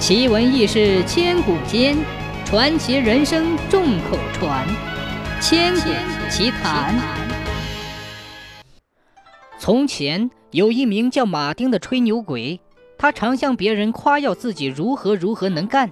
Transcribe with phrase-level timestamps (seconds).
[0.00, 1.94] 奇闻异事千古间，
[2.46, 4.66] 传奇人生众口传。
[5.42, 5.90] 千古
[6.30, 6.98] 奇谈。
[9.58, 12.58] 从前有一名叫马丁的吹牛鬼，
[12.96, 15.90] 他常向别人夸耀自己如何如何能干，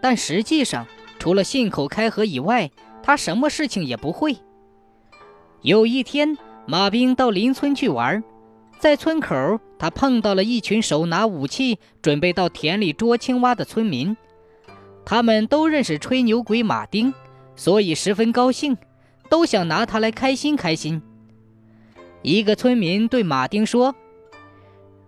[0.00, 0.86] 但实际上
[1.18, 2.70] 除了信口开河以外，
[3.02, 4.38] 他什么事情也不会。
[5.60, 8.24] 有一天，马兵到邻村去玩。
[8.84, 14.14] 在村口，他碰到了一群手拿武器、准备到田里捉青蛙的村民。
[15.06, 17.14] 他们都认识吹牛鬼马丁，
[17.56, 18.76] 所以十分高兴，
[19.30, 21.00] 都想拿他来开心开心。
[22.20, 23.94] 一个村民对马丁说：“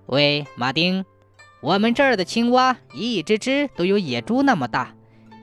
[0.09, 1.05] 喂，马丁，
[1.61, 4.95] 我们这儿的青蛙一只只都有野猪那么大，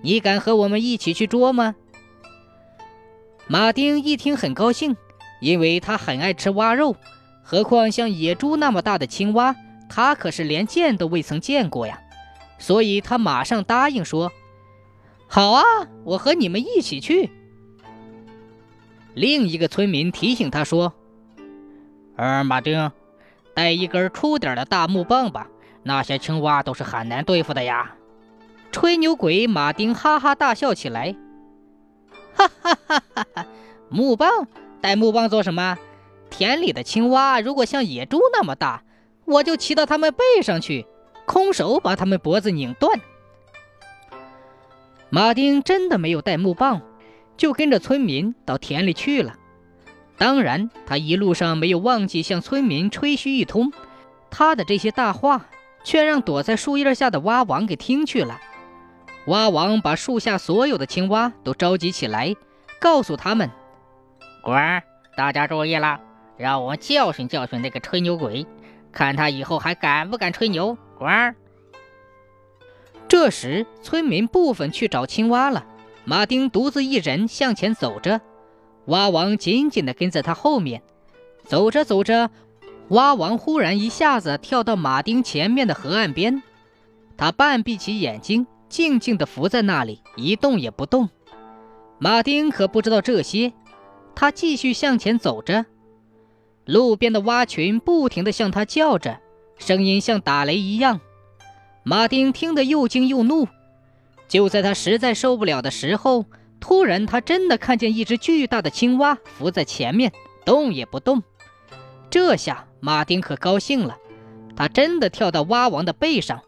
[0.02, 1.76] 你敢和我们一起去捉吗？”
[3.46, 4.98] 马丁一听很高兴，
[5.40, 6.96] 因为他很爱吃蛙肉。
[7.44, 9.56] 何况像野猪那么大的青蛙，
[9.90, 12.00] 他可是连见都未曾见过呀，
[12.58, 14.32] 所以他马上答应说
[15.28, 15.64] ：“好啊，
[16.06, 17.30] 我和你们一起去。”
[19.14, 20.94] 另一个村民提醒他说
[22.16, 22.92] ：“呃，马丁，
[23.54, 25.48] 带一根粗点的大木棒吧，
[25.84, 27.96] 那些青蛙都是很难对付的呀。”
[28.72, 31.16] 吹牛鬼马丁哈哈大笑起来
[32.34, 33.46] ：“哈哈哈哈哈！
[33.90, 34.48] 木棒，
[34.82, 35.78] 带木棒做什么？”
[36.34, 38.84] 田里的青蛙如果像野猪那么大，
[39.24, 40.88] 我就骑到它们背上去，
[41.28, 43.00] 空手把它们脖子拧断。
[45.12, 46.82] 马丁真的没有带木棒，
[47.38, 49.36] 就跟着村民到田里去了。
[50.18, 53.72] 当然，他一路上没有忘记向村民吹嘘一通。
[54.32, 55.46] 他的这些大话，
[55.84, 58.42] 却让躲在树叶下的蛙王给听去了。
[59.28, 62.36] 蛙王把树下所有的青蛙都召集起来，
[62.80, 63.52] 告诉他们
[64.42, 64.84] ：“乖，
[65.16, 66.00] 大家注意了。”
[66.38, 68.46] 让我教训教训那个吹牛鬼，
[68.92, 70.78] 看他以后还敢不敢吹牛！
[70.98, 71.36] 滚！
[73.08, 75.66] 这时，村民部分去找青蛙了。
[76.06, 78.20] 马丁独自一人向前走着，
[78.86, 80.82] 蛙王紧紧地跟在他后面。
[81.46, 82.30] 走着走着，
[82.90, 86.42] 蛙王忽然一下子跳到马丁前面的河岸边，
[87.16, 91.10] 他半闭起眼睛，静静地伏在那里，一动也不动。
[92.00, 93.54] 马丁可不知道这些，
[94.16, 95.66] 他继续向前走着。
[96.66, 99.20] 路边的蛙群不停地向他叫着，
[99.58, 101.02] 声音像打雷一样。
[101.84, 103.48] 马丁听得又惊又怒。
[104.30, 106.26] 就在他实在受不了的时候，
[106.60, 110.12] 突然他真的看见一只巨大的青蛙伏在前面，
[110.46, 111.22] 动也不动。
[112.10, 113.98] 这下马丁可高兴了，
[114.56, 116.42] 他真的跳到蛙王的背上。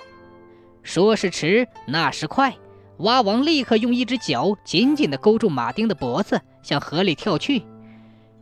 [0.82, 2.56] 说时迟，那时快，
[3.00, 7.64] 蛙王立刻用一只脚紧紧地勾住马丁的脖子，向河里跳去。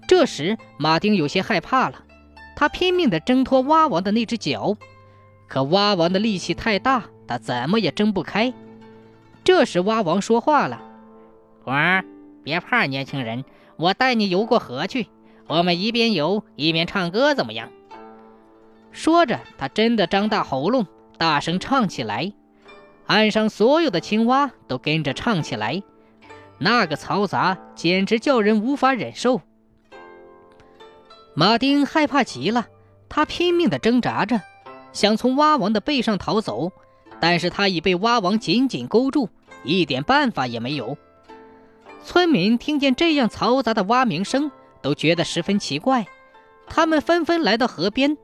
[0.08, 2.04] 这时，马丁有些害怕了，
[2.56, 4.76] 他拼命地挣脱蛙王的那只脚，
[5.48, 8.54] 可蛙王的力气太大，他怎么也挣不开。
[9.44, 10.82] 这时，蛙王说话了
[11.66, 12.06] ：“儿，
[12.44, 13.44] 别怕，年轻人，
[13.78, 15.08] 我带你游过河去，
[15.48, 17.70] 我们一边游一边唱歌，怎么样？”
[18.92, 20.86] 说着，他真的张大喉咙，
[21.18, 22.34] 大声唱起来。
[23.08, 25.82] 岸上所有的青蛙都跟着唱起来，
[26.58, 29.42] 那个嘈杂简直叫人无法忍受。
[31.36, 32.68] 马丁害怕极了，
[33.10, 34.42] 他拼命地挣扎着，
[34.92, 36.72] 想从蛙王的背上逃走，
[37.20, 39.30] 但是他已被蛙王紧紧勾住，
[39.64, 40.96] 一点办法也没有。
[42.04, 44.52] 村民听见这样嘈杂的蛙鸣声，
[44.82, 46.06] 都觉得十分奇怪，
[46.68, 48.16] 他们纷纷来到河边。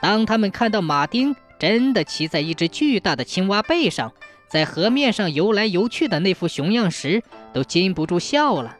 [0.00, 4.12] 当他们看到马丁真的骑在一只巨大的青蛙背上，
[4.48, 7.22] 在河面上游来游去的那副熊样时，
[7.52, 8.78] 都禁不住笑了。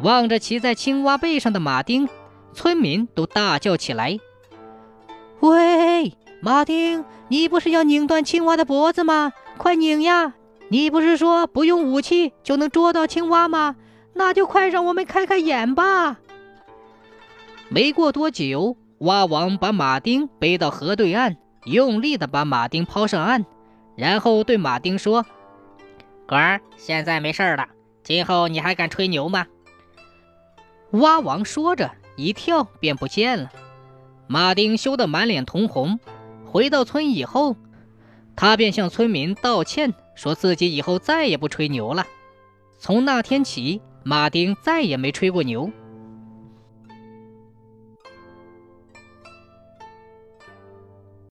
[0.00, 2.06] 望着骑在青蛙背上的马丁。
[2.56, 4.18] 村民都大叫起来
[5.40, 9.34] ：“喂，马丁，你不是要拧断青蛙的脖子吗？
[9.58, 10.32] 快拧呀！
[10.68, 13.76] 你不是说不用武器就能捉到青蛙吗？
[14.14, 16.16] 那就快让我们开开眼吧！”
[17.68, 23.44] 没过多久，蛙王把马丁背到河对岸，用力地把马丁抛上岸，
[23.96, 25.26] 然后对马丁说
[26.26, 27.66] ：“哥儿，现在没事了，
[28.02, 29.46] 今后你还敢吹牛吗？”
[30.92, 31.90] 蛙王说着。
[32.16, 33.52] 一跳便不见了，
[34.26, 36.00] 马丁羞得满脸通红。
[36.44, 37.56] 回到村以后，
[38.34, 42.06] 他便向村民道歉，说自己以后再也不吹牛了。
[42.78, 45.70] 从那天起，马丁再也没吹过牛。